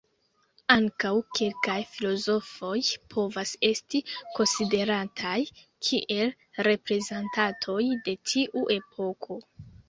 [0.75, 2.79] Ankaŭ kelkaj filozofoj
[3.15, 4.01] povas esti
[4.39, 5.35] konsiderataj
[5.89, 6.33] kiel
[6.69, 9.39] reprezentantoj de tiu epoko.